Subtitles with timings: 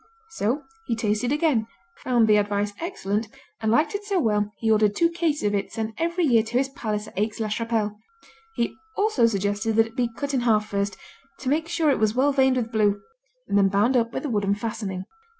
[0.31, 1.67] So he tasted again,
[1.97, 3.27] found the advice excellent
[3.61, 6.57] and liked it so well he ordered two caisses of it sent every year to
[6.57, 7.99] his palace at Aix la Chapelle.
[8.55, 10.97] He also suggested that it be cut in half first,
[11.41, 12.99] to make sure it was well veined with blue,
[13.47, 15.05] and then bound up with a wooden fastening.